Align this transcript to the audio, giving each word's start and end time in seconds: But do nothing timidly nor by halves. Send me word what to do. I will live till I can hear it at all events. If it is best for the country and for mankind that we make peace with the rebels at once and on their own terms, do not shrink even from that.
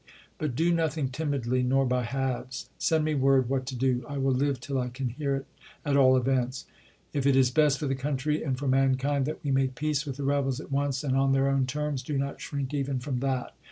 But 0.39 0.55
do 0.55 0.73
nothing 0.73 1.09
timidly 1.09 1.61
nor 1.61 1.85
by 1.85 2.05
halves. 2.05 2.71
Send 2.79 3.05
me 3.05 3.13
word 3.13 3.47
what 3.49 3.67
to 3.67 3.75
do. 3.75 4.03
I 4.09 4.17
will 4.17 4.33
live 4.33 4.59
till 4.59 4.79
I 4.79 4.87
can 4.89 5.09
hear 5.09 5.35
it 5.35 5.45
at 5.85 5.95
all 5.95 6.17
events. 6.17 6.65
If 7.13 7.27
it 7.27 7.35
is 7.35 7.51
best 7.51 7.77
for 7.77 7.85
the 7.85 7.93
country 7.93 8.41
and 8.41 8.57
for 8.57 8.67
mankind 8.67 9.27
that 9.27 9.43
we 9.43 9.51
make 9.51 9.75
peace 9.75 10.07
with 10.07 10.17
the 10.17 10.23
rebels 10.23 10.59
at 10.59 10.71
once 10.71 11.03
and 11.03 11.15
on 11.15 11.33
their 11.33 11.47
own 11.47 11.67
terms, 11.67 12.01
do 12.01 12.17
not 12.17 12.41
shrink 12.41 12.73
even 12.73 12.97
from 12.97 13.19
that. 13.19 13.53